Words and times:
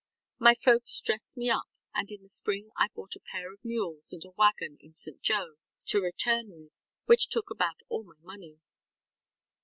My 0.39 0.55
folks 0.55 0.99
dressed 0.99 1.37
me 1.37 1.51
up, 1.51 1.67
and 1.93 2.09
in 2.09 2.23
the 2.23 2.27
spring 2.27 2.71
I 2.75 2.87
bought 2.87 3.15
a 3.15 3.19
pair 3.19 3.53
of 3.53 3.59
mules 3.63 4.11
and 4.11 4.25
a 4.25 4.31
wagon 4.31 4.79
in 4.81 4.95
St. 4.95 5.21
Joe 5.21 5.57
to 5.89 6.01
return 6.01 6.49
with, 6.49 6.71
which 7.05 7.29
took 7.29 7.51
about 7.51 7.81
all 7.87 8.01
my 8.03 8.17
money. 8.21 8.61